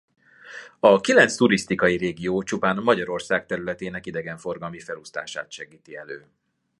[0.79, 6.25] A kilenc turisztikai régió csupán Magyarország területének idegenforgalmi felosztását segíti elő.